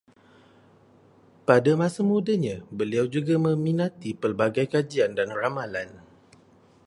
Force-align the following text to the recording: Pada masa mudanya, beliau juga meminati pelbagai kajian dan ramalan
Pada 1.47 1.71
masa 1.81 2.01
mudanya, 2.11 2.55
beliau 2.79 3.05
juga 3.15 3.33
meminati 3.47 4.11
pelbagai 4.21 4.65
kajian 4.73 5.11
dan 5.17 5.29
ramalan 5.41 5.89